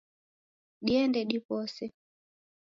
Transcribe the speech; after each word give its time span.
Diende 0.87 1.21
diwose. 1.31 1.83